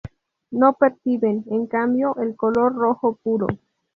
[0.49, 3.45] No perciben, en cambio, el color rojo puro.